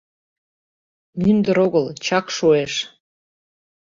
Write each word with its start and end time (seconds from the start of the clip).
Мӱндыр 1.21 1.57
огыл, 1.65 1.85
чак 2.05 2.25
шуэш 2.35 2.73